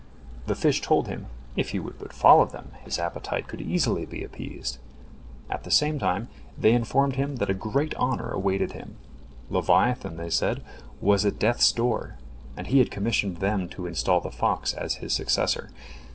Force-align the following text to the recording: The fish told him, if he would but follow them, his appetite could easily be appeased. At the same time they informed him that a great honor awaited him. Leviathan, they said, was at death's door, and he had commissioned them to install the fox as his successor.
The 0.47 0.55
fish 0.55 0.81
told 0.81 1.07
him, 1.07 1.27
if 1.55 1.69
he 1.73 1.79
would 1.79 1.99
but 1.99 2.11
follow 2.11 2.45
them, 2.47 2.71
his 2.83 2.97
appetite 2.97 3.47
could 3.47 3.61
easily 3.61 4.03
be 4.03 4.23
appeased. 4.23 4.79
At 5.47 5.63
the 5.63 5.69
same 5.69 5.99
time 5.99 6.27
they 6.57 6.71
informed 6.73 7.17
him 7.17 7.35
that 7.35 7.51
a 7.51 7.53
great 7.53 7.93
honor 7.93 8.31
awaited 8.31 8.71
him. 8.71 8.95
Leviathan, 9.51 10.17
they 10.17 10.31
said, 10.31 10.63
was 10.99 11.23
at 11.23 11.37
death's 11.37 11.71
door, 11.71 12.15
and 12.57 12.65
he 12.65 12.79
had 12.79 12.89
commissioned 12.89 13.37
them 13.37 13.69
to 13.69 13.85
install 13.85 14.19
the 14.21 14.31
fox 14.31 14.73
as 14.73 14.95
his 14.95 15.13
successor. 15.13 15.69